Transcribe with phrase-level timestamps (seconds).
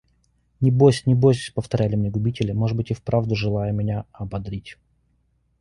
[0.63, 4.77] «Не бось, не бось»,– повторяли мне губители, может быть и вправду желая меня ободрить.